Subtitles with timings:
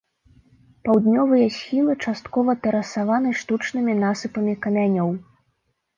[0.87, 5.09] Паўднёвыя схілы часткова тэрасаваны штучнымі насыпамі камянёў.